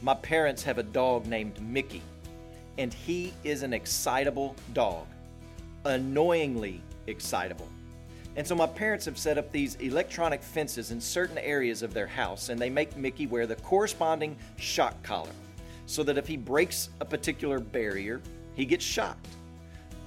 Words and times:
My 0.00 0.14
parents 0.14 0.62
have 0.62 0.78
a 0.78 0.82
dog 0.84 1.26
named 1.26 1.60
Mickey, 1.60 2.02
and 2.78 2.94
he 2.94 3.32
is 3.42 3.64
an 3.64 3.72
excitable 3.72 4.54
dog, 4.72 5.06
annoyingly 5.84 6.80
excitable. 7.08 7.68
And 8.36 8.46
so 8.46 8.54
my 8.54 8.68
parents 8.68 9.04
have 9.06 9.18
set 9.18 9.38
up 9.38 9.50
these 9.50 9.74
electronic 9.76 10.40
fences 10.40 10.92
in 10.92 11.00
certain 11.00 11.38
areas 11.38 11.82
of 11.82 11.92
their 11.92 12.06
house, 12.06 12.48
and 12.48 12.60
they 12.60 12.70
make 12.70 12.96
Mickey 12.96 13.26
wear 13.26 13.48
the 13.48 13.56
corresponding 13.56 14.36
shock 14.56 15.02
collar 15.02 15.32
so 15.86 16.04
that 16.04 16.16
if 16.16 16.28
he 16.28 16.36
breaks 16.36 16.90
a 17.00 17.04
particular 17.04 17.58
barrier, 17.58 18.20
he 18.54 18.64
gets 18.64 18.84
shocked. 18.84 19.26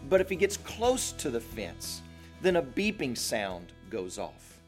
But 0.07 0.21
if 0.21 0.29
he 0.29 0.37
gets 0.37 0.55
close 0.55 1.11
to 1.13 1.29
the 1.29 1.41
fence, 1.41 2.01
then 2.41 2.55
a 2.55 2.61
beeping 2.61 3.17
sound 3.17 3.73
goes 3.89 4.17
off. 4.17 4.60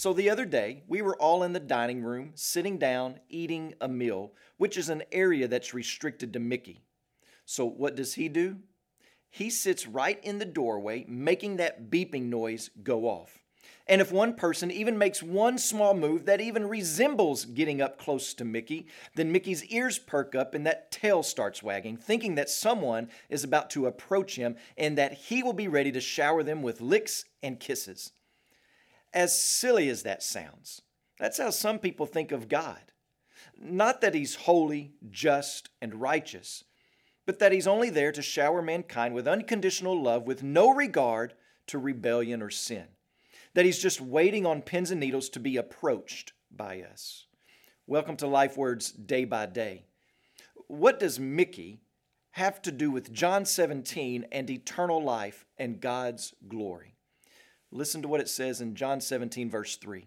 So 0.00 0.14
the 0.14 0.30
other 0.30 0.46
day, 0.46 0.82
we 0.88 1.02
were 1.02 1.16
all 1.16 1.42
in 1.42 1.52
the 1.52 1.60
dining 1.60 2.02
room, 2.02 2.30
sitting 2.34 2.78
down, 2.78 3.20
eating 3.28 3.74
a 3.82 3.86
meal, 3.86 4.32
which 4.56 4.78
is 4.78 4.88
an 4.88 5.02
area 5.12 5.46
that's 5.46 5.74
restricted 5.74 6.32
to 6.32 6.38
Mickey. 6.38 6.80
So 7.44 7.66
what 7.66 7.96
does 7.96 8.14
he 8.14 8.30
do? 8.30 8.60
He 9.28 9.50
sits 9.50 9.86
right 9.86 10.18
in 10.24 10.38
the 10.38 10.46
doorway, 10.46 11.04
making 11.06 11.58
that 11.58 11.90
beeping 11.90 12.30
noise 12.30 12.70
go 12.82 13.04
off. 13.04 13.40
And 13.86 14.00
if 14.00 14.10
one 14.10 14.32
person 14.32 14.70
even 14.70 14.96
makes 14.96 15.22
one 15.22 15.58
small 15.58 15.92
move 15.92 16.24
that 16.24 16.40
even 16.40 16.66
resembles 16.66 17.44
getting 17.44 17.82
up 17.82 17.98
close 17.98 18.32
to 18.32 18.44
Mickey, 18.46 18.86
then 19.16 19.30
Mickey's 19.30 19.66
ears 19.66 19.98
perk 19.98 20.34
up 20.34 20.54
and 20.54 20.64
that 20.64 20.90
tail 20.90 21.22
starts 21.22 21.62
wagging, 21.62 21.98
thinking 21.98 22.36
that 22.36 22.48
someone 22.48 23.10
is 23.28 23.44
about 23.44 23.68
to 23.68 23.84
approach 23.84 24.36
him 24.36 24.56
and 24.78 24.96
that 24.96 25.12
he 25.12 25.42
will 25.42 25.52
be 25.52 25.68
ready 25.68 25.92
to 25.92 26.00
shower 26.00 26.42
them 26.42 26.62
with 26.62 26.80
licks 26.80 27.26
and 27.42 27.60
kisses. 27.60 28.12
As 29.12 29.40
silly 29.40 29.88
as 29.88 30.02
that 30.02 30.22
sounds, 30.22 30.82
that's 31.18 31.38
how 31.38 31.50
some 31.50 31.78
people 31.78 32.06
think 32.06 32.32
of 32.32 32.48
God. 32.48 32.80
Not 33.58 34.00
that 34.00 34.14
he's 34.14 34.34
holy, 34.36 34.92
just, 35.10 35.70
and 35.82 36.00
righteous, 36.00 36.64
but 37.26 37.38
that 37.38 37.52
he's 37.52 37.66
only 37.66 37.90
there 37.90 38.12
to 38.12 38.22
shower 38.22 38.62
mankind 38.62 39.14
with 39.14 39.28
unconditional 39.28 40.00
love 40.00 40.26
with 40.26 40.42
no 40.42 40.70
regard 40.70 41.34
to 41.66 41.78
rebellion 41.78 42.42
or 42.42 42.50
sin 42.50 42.86
that 43.54 43.64
He's 43.64 43.78
just 43.78 44.00
waiting 44.00 44.46
on 44.46 44.62
pins 44.62 44.90
and 44.90 45.00
needles 45.00 45.28
to 45.30 45.40
be 45.40 45.56
approached 45.56 46.32
by 46.50 46.82
us. 46.82 47.26
Welcome 47.86 48.16
to 48.18 48.26
Life 48.26 48.56
Words 48.56 48.92
Day 48.92 49.24
by 49.24 49.46
Day. 49.46 49.84
What 50.68 51.00
does 51.00 51.18
Mickey 51.18 51.80
have 52.32 52.62
to 52.62 52.70
do 52.70 52.90
with 52.90 53.12
John 53.12 53.44
17 53.44 54.26
and 54.30 54.48
eternal 54.48 55.02
life 55.02 55.46
and 55.58 55.80
God's 55.80 56.34
glory? 56.46 56.94
Listen 57.72 58.02
to 58.02 58.08
what 58.08 58.20
it 58.20 58.28
says 58.28 58.60
in 58.60 58.74
John 58.74 59.00
17, 59.00 59.50
verse 59.50 59.76
3. 59.76 60.06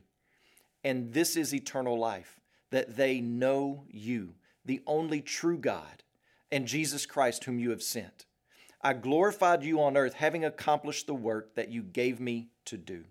And 0.84 1.14
this 1.14 1.36
is 1.38 1.54
eternal 1.54 1.98
life, 1.98 2.40
that 2.72 2.98
they 2.98 3.22
know 3.22 3.86
you, 3.90 4.36
the 4.66 4.82
only 4.86 5.22
true 5.22 5.58
God, 5.58 6.04
and 6.52 6.68
Jesus 6.68 7.06
Christ, 7.06 7.46
whom 7.46 7.60
you 7.60 7.70
have 7.70 7.84
sent. 7.84 8.26
I 8.82 8.94
glorified 8.94 9.64
you 9.64 9.82
on 9.82 9.96
earth, 9.96 10.16
having 10.16 10.44
accomplished 10.44 11.08
the 11.08 11.14
work 11.14 11.56
that 11.56 11.70
you 11.70 11.82
gave 11.82 12.20
me 12.20 12.50
to 12.66 12.78
do. 12.78 13.06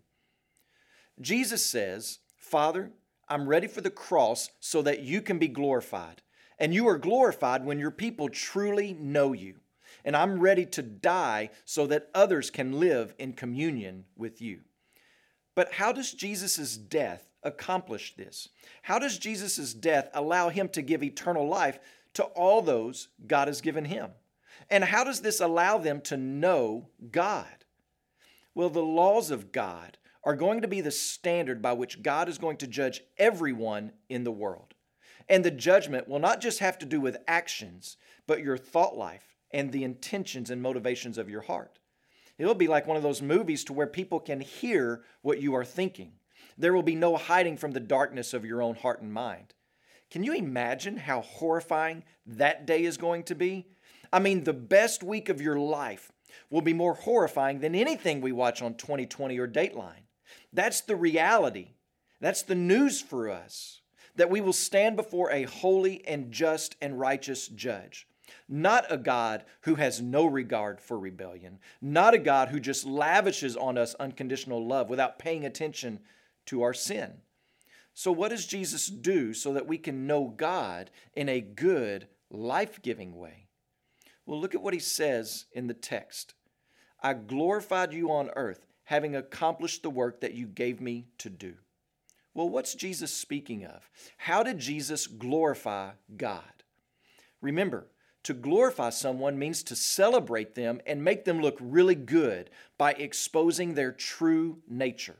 Jesus 1.20 1.64
says, 1.64 2.18
Father, 2.36 2.90
I'm 3.28 3.48
ready 3.48 3.66
for 3.66 3.80
the 3.80 3.90
cross 3.90 4.50
so 4.60 4.82
that 4.82 5.00
you 5.00 5.22
can 5.22 5.38
be 5.38 5.48
glorified. 5.48 6.20
And 6.58 6.74
you 6.74 6.86
are 6.88 6.98
glorified 6.98 7.64
when 7.64 7.78
your 7.78 7.90
people 7.90 8.28
truly 8.28 8.92
know 8.92 9.32
you. 9.32 9.56
And 10.04 10.16
I'm 10.16 10.40
ready 10.40 10.66
to 10.66 10.82
die 10.82 11.50
so 11.64 11.86
that 11.86 12.08
others 12.14 12.50
can 12.50 12.80
live 12.80 13.14
in 13.18 13.32
communion 13.32 14.04
with 14.16 14.40
you. 14.40 14.60
But 15.54 15.72
how 15.74 15.92
does 15.92 16.12
Jesus' 16.12 16.76
death 16.76 17.28
accomplish 17.42 18.14
this? 18.16 18.48
How 18.82 18.98
does 18.98 19.18
Jesus' 19.18 19.74
death 19.74 20.08
allow 20.14 20.48
him 20.48 20.68
to 20.70 20.82
give 20.82 21.02
eternal 21.02 21.46
life 21.46 21.78
to 22.14 22.24
all 22.24 22.62
those 22.62 23.08
God 23.26 23.48
has 23.48 23.60
given 23.60 23.84
him? 23.84 24.10
And 24.70 24.84
how 24.84 25.04
does 25.04 25.20
this 25.20 25.40
allow 25.40 25.78
them 25.78 26.00
to 26.02 26.16
know 26.16 26.88
God? 27.10 27.46
Well, 28.54 28.70
the 28.70 28.80
laws 28.80 29.30
of 29.30 29.52
God 29.52 29.98
are 30.24 30.36
going 30.36 30.60
to 30.62 30.68
be 30.68 30.80
the 30.80 30.90
standard 30.90 31.60
by 31.60 31.72
which 31.72 32.02
God 32.02 32.28
is 32.28 32.38
going 32.38 32.58
to 32.58 32.66
judge 32.66 33.02
everyone 33.18 33.92
in 34.08 34.24
the 34.24 34.32
world. 34.32 34.74
And 35.28 35.44
the 35.44 35.50
judgment 35.50 36.08
will 36.08 36.18
not 36.18 36.40
just 36.40 36.58
have 36.60 36.78
to 36.78 36.86
do 36.86 37.00
with 37.00 37.16
actions, 37.26 37.96
but 38.26 38.42
your 38.42 38.56
thought 38.56 38.96
life 38.96 39.36
and 39.52 39.70
the 39.70 39.84
intentions 39.84 40.50
and 40.50 40.62
motivations 40.62 41.18
of 41.18 41.28
your 41.28 41.42
heart. 41.42 41.78
It'll 42.38 42.54
be 42.54 42.68
like 42.68 42.86
one 42.86 42.96
of 42.96 43.02
those 43.02 43.22
movies 43.22 43.64
to 43.64 43.72
where 43.72 43.86
people 43.86 44.18
can 44.18 44.40
hear 44.40 45.02
what 45.20 45.40
you 45.40 45.54
are 45.54 45.64
thinking. 45.64 46.12
There 46.58 46.72
will 46.72 46.82
be 46.82 46.94
no 46.94 47.16
hiding 47.16 47.56
from 47.56 47.72
the 47.72 47.80
darkness 47.80 48.34
of 48.34 48.44
your 48.44 48.62
own 48.62 48.74
heart 48.74 49.02
and 49.02 49.12
mind. 49.12 49.54
Can 50.10 50.22
you 50.24 50.32
imagine 50.34 50.96
how 50.96 51.22
horrifying 51.22 52.04
that 52.26 52.66
day 52.66 52.84
is 52.84 52.96
going 52.96 53.22
to 53.24 53.34
be? 53.34 53.66
I 54.12 54.18
mean, 54.18 54.44
the 54.44 54.52
best 54.52 55.02
week 55.02 55.28
of 55.28 55.40
your 55.40 55.58
life 55.58 56.12
will 56.50 56.60
be 56.60 56.74
more 56.74 56.94
horrifying 56.94 57.60
than 57.60 57.74
anything 57.74 58.20
we 58.20 58.32
watch 58.32 58.60
on 58.60 58.74
20/20 58.74 59.38
or 59.38 59.48
Dateline. 59.48 60.06
That's 60.52 60.80
the 60.82 60.96
reality. 60.96 61.74
That's 62.20 62.42
the 62.42 62.54
news 62.54 63.00
for 63.00 63.30
us 63.30 63.80
that 64.16 64.30
we 64.30 64.40
will 64.40 64.52
stand 64.52 64.96
before 64.96 65.30
a 65.30 65.44
holy 65.44 66.06
and 66.06 66.30
just 66.30 66.76
and 66.80 67.00
righteous 67.00 67.48
judge. 67.48 68.06
Not 68.48 68.84
a 68.90 68.96
God 68.96 69.44
who 69.62 69.76
has 69.76 70.00
no 70.00 70.26
regard 70.26 70.80
for 70.80 70.98
rebellion, 70.98 71.58
not 71.80 72.14
a 72.14 72.18
God 72.18 72.48
who 72.48 72.60
just 72.60 72.86
lavishes 72.86 73.56
on 73.56 73.78
us 73.78 73.94
unconditional 73.94 74.66
love 74.66 74.90
without 74.90 75.18
paying 75.18 75.44
attention 75.44 76.00
to 76.46 76.62
our 76.62 76.74
sin. 76.74 77.12
So, 77.94 78.10
what 78.10 78.30
does 78.30 78.46
Jesus 78.46 78.86
do 78.86 79.34
so 79.34 79.52
that 79.52 79.66
we 79.66 79.78
can 79.78 80.06
know 80.06 80.32
God 80.36 80.90
in 81.14 81.28
a 81.28 81.40
good, 81.40 82.08
life 82.30 82.80
giving 82.82 83.16
way? 83.16 83.48
Well, 84.24 84.40
look 84.40 84.54
at 84.54 84.62
what 84.62 84.74
he 84.74 84.80
says 84.80 85.46
in 85.52 85.66
the 85.66 85.74
text 85.74 86.34
I 87.02 87.14
glorified 87.14 87.92
you 87.92 88.10
on 88.12 88.30
earth 88.36 88.66
having 88.84 89.16
accomplished 89.16 89.82
the 89.82 89.90
work 89.90 90.20
that 90.20 90.34
you 90.34 90.46
gave 90.46 90.80
me 90.80 91.06
to 91.18 91.30
do. 91.30 91.54
Well, 92.34 92.48
what's 92.48 92.74
Jesus 92.74 93.12
speaking 93.12 93.64
of? 93.64 93.88
How 94.16 94.42
did 94.42 94.58
Jesus 94.58 95.06
glorify 95.06 95.90
God? 96.16 96.62
Remember, 97.40 97.88
to 98.24 98.34
glorify 98.34 98.90
someone 98.90 99.38
means 99.38 99.62
to 99.64 99.76
celebrate 99.76 100.54
them 100.54 100.80
and 100.86 101.02
make 101.02 101.24
them 101.24 101.40
look 101.40 101.58
really 101.60 101.94
good 101.94 102.50
by 102.78 102.92
exposing 102.92 103.74
their 103.74 103.92
true 103.92 104.58
nature. 104.68 105.16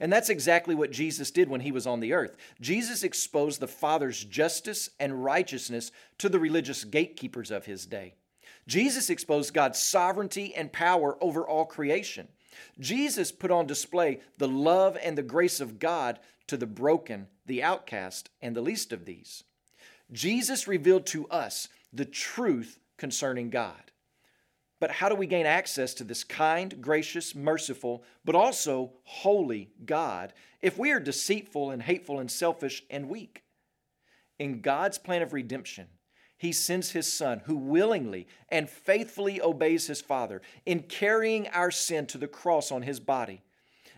And 0.00 0.12
that's 0.12 0.28
exactly 0.28 0.74
what 0.74 0.92
Jesus 0.92 1.30
did 1.30 1.48
when 1.48 1.60
he 1.60 1.72
was 1.72 1.86
on 1.86 2.00
the 2.00 2.12
earth. 2.12 2.36
Jesus 2.60 3.02
exposed 3.02 3.60
the 3.60 3.66
Father's 3.66 4.24
justice 4.24 4.90
and 5.00 5.24
righteousness 5.24 5.90
to 6.18 6.28
the 6.28 6.38
religious 6.38 6.84
gatekeepers 6.84 7.50
of 7.50 7.66
his 7.66 7.84
day. 7.84 8.14
Jesus 8.66 9.10
exposed 9.10 9.54
God's 9.54 9.80
sovereignty 9.80 10.54
and 10.54 10.72
power 10.72 11.16
over 11.22 11.46
all 11.46 11.64
creation. 11.64 12.28
Jesus 12.78 13.32
put 13.32 13.50
on 13.50 13.66
display 13.66 14.20
the 14.36 14.48
love 14.48 14.96
and 15.02 15.18
the 15.18 15.22
grace 15.22 15.60
of 15.60 15.78
God 15.78 16.18
to 16.46 16.56
the 16.56 16.66
broken, 16.66 17.26
the 17.46 17.62
outcast, 17.62 18.30
and 18.40 18.54
the 18.54 18.60
least 18.60 18.92
of 18.92 19.04
these. 19.04 19.44
Jesus 20.12 20.66
revealed 20.66 21.06
to 21.06 21.28
us 21.28 21.68
the 21.92 22.04
truth 22.04 22.78
concerning 22.96 23.50
God. 23.50 23.92
But 24.80 24.90
how 24.92 25.08
do 25.08 25.14
we 25.16 25.26
gain 25.26 25.46
access 25.46 25.92
to 25.94 26.04
this 26.04 26.22
kind, 26.22 26.80
gracious, 26.80 27.34
merciful, 27.34 28.04
but 28.24 28.34
also 28.34 28.92
holy 29.04 29.70
God 29.84 30.32
if 30.62 30.78
we 30.78 30.92
are 30.92 31.00
deceitful 31.00 31.70
and 31.70 31.82
hateful 31.82 32.20
and 32.20 32.30
selfish 32.30 32.84
and 32.88 33.08
weak? 33.08 33.42
In 34.38 34.60
God's 34.60 34.98
plan 34.98 35.22
of 35.22 35.32
redemption, 35.32 35.88
he 36.36 36.52
sends 36.52 36.92
his 36.92 37.12
son 37.12 37.42
who 37.46 37.56
willingly 37.56 38.28
and 38.48 38.70
faithfully 38.70 39.40
obeys 39.40 39.88
his 39.88 40.00
father 40.00 40.40
in 40.64 40.84
carrying 40.84 41.48
our 41.48 41.72
sin 41.72 42.06
to 42.06 42.18
the 42.18 42.28
cross 42.28 42.70
on 42.70 42.82
his 42.82 43.00
body. 43.00 43.42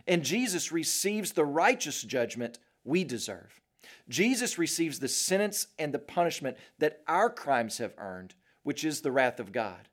And 0.07 0.23
Jesus 0.23 0.71
receives 0.71 1.33
the 1.33 1.45
righteous 1.45 2.01
judgment 2.01 2.57
we 2.83 3.03
deserve. 3.03 3.60
Jesus 4.09 4.57
receives 4.57 4.99
the 4.99 5.07
sentence 5.07 5.67
and 5.79 5.93
the 5.93 5.99
punishment 5.99 6.57
that 6.79 7.01
our 7.07 7.29
crimes 7.29 7.77
have 7.79 7.93
earned, 7.97 8.35
which 8.63 8.83
is 8.83 9.01
the 9.01 9.11
wrath 9.11 9.39
of 9.39 9.51
God, 9.51 9.89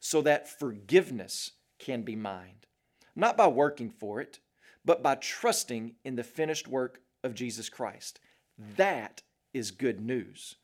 so 0.00 0.22
that 0.22 0.48
forgiveness 0.48 1.52
can 1.78 2.02
be 2.02 2.16
mine. 2.16 2.56
Not 3.14 3.36
by 3.36 3.48
working 3.48 3.90
for 3.90 4.20
it, 4.20 4.40
but 4.84 5.02
by 5.02 5.16
trusting 5.16 5.94
in 6.04 6.16
the 6.16 6.24
finished 6.24 6.68
work 6.68 7.00
of 7.22 7.34
Jesus 7.34 7.68
Christ. 7.68 8.20
That 8.76 9.22
is 9.52 9.70
good 9.70 10.00
news. 10.00 10.56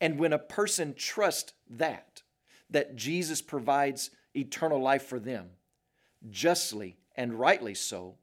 And 0.00 0.18
when 0.18 0.32
a 0.32 0.38
person 0.38 0.94
trusts 0.94 1.52
that, 1.70 2.22
that 2.70 2.96
Jesus 2.96 3.42
provides 3.42 4.10
eternal 4.34 4.80
life 4.80 5.02
for 5.02 5.18
them, 5.18 5.50
justly 6.30 6.98
and 7.16 7.34
rightly 7.34 7.74
so, 7.74 8.16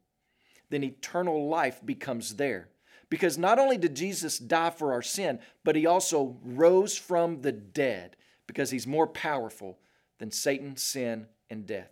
then 0.70 0.82
eternal 0.82 1.48
life 1.48 1.84
becomes 1.84 2.36
there. 2.36 2.68
Because 3.08 3.38
not 3.38 3.58
only 3.58 3.76
did 3.76 3.94
Jesus 3.94 4.38
die 4.38 4.70
for 4.70 4.92
our 4.92 5.02
sin, 5.02 5.38
but 5.64 5.76
he 5.76 5.86
also 5.86 6.36
rose 6.42 6.96
from 6.96 7.42
the 7.42 7.52
dead 7.52 8.16
because 8.46 8.70
he's 8.70 8.86
more 8.86 9.06
powerful 9.06 9.78
than 10.18 10.30
Satan, 10.30 10.76
sin, 10.76 11.26
and 11.48 11.66
death. 11.66 11.90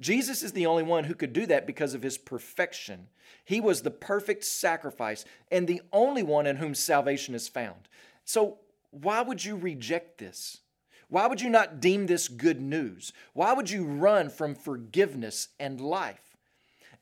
Jesus 0.00 0.42
is 0.42 0.52
the 0.52 0.66
only 0.66 0.82
one 0.82 1.04
who 1.04 1.14
could 1.14 1.32
do 1.32 1.46
that 1.46 1.66
because 1.66 1.94
of 1.94 2.02
his 2.02 2.18
perfection. 2.18 3.06
He 3.44 3.60
was 3.60 3.82
the 3.82 3.90
perfect 3.90 4.44
sacrifice 4.44 5.24
and 5.52 5.68
the 5.68 5.82
only 5.92 6.22
one 6.22 6.46
in 6.46 6.56
whom 6.56 6.74
salvation 6.74 7.34
is 7.34 7.48
found. 7.48 7.88
So, 8.24 8.58
why 8.90 9.22
would 9.22 9.44
you 9.44 9.56
reject 9.56 10.18
this? 10.18 10.58
Why 11.08 11.26
would 11.26 11.40
you 11.40 11.50
not 11.50 11.80
deem 11.80 12.06
this 12.06 12.28
good 12.28 12.60
news? 12.60 13.12
Why 13.34 13.52
would 13.52 13.70
you 13.70 13.84
run 13.84 14.30
from 14.30 14.54
forgiveness 14.54 15.48
and 15.60 15.80
life? 15.80 16.33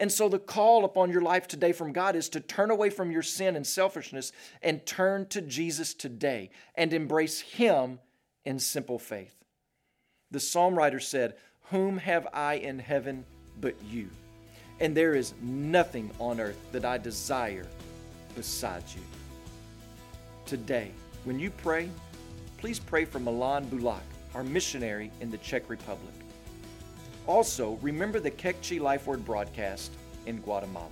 And 0.00 0.10
so, 0.10 0.28
the 0.28 0.38
call 0.38 0.84
upon 0.84 1.10
your 1.10 1.22
life 1.22 1.46
today 1.46 1.72
from 1.72 1.92
God 1.92 2.16
is 2.16 2.28
to 2.30 2.40
turn 2.40 2.70
away 2.70 2.90
from 2.90 3.10
your 3.10 3.22
sin 3.22 3.56
and 3.56 3.66
selfishness 3.66 4.32
and 4.62 4.84
turn 4.86 5.26
to 5.26 5.40
Jesus 5.40 5.94
today 5.94 6.50
and 6.74 6.92
embrace 6.92 7.40
Him 7.40 7.98
in 8.44 8.58
simple 8.58 8.98
faith. 8.98 9.34
The 10.30 10.40
psalm 10.40 10.74
writer 10.74 11.00
said, 11.00 11.34
Whom 11.70 11.98
have 11.98 12.26
I 12.32 12.54
in 12.54 12.78
heaven 12.78 13.24
but 13.60 13.74
you? 13.90 14.08
And 14.80 14.96
there 14.96 15.14
is 15.14 15.34
nothing 15.42 16.10
on 16.18 16.40
earth 16.40 16.58
that 16.72 16.84
I 16.84 16.98
desire 16.98 17.66
besides 18.34 18.94
you. 18.94 19.02
Today, 20.46 20.90
when 21.24 21.38
you 21.38 21.50
pray, 21.50 21.88
please 22.56 22.78
pray 22.78 23.04
for 23.04 23.18
Milan 23.18 23.66
Bulak, 23.66 24.00
our 24.34 24.42
missionary 24.42 25.10
in 25.20 25.30
the 25.30 25.38
Czech 25.38 25.68
Republic. 25.68 26.21
Also, 27.26 27.78
remember 27.82 28.18
the 28.18 28.30
Kekchi 28.30 28.80
Life 28.80 29.06
Word 29.06 29.24
broadcast 29.24 29.92
in 30.26 30.38
Guatemala. 30.38 30.88